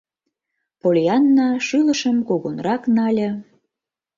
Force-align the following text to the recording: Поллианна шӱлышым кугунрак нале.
Поллианна 0.81 1.49
шӱлышым 1.67 2.17
кугунрак 2.27 2.83
нале. 2.95 3.29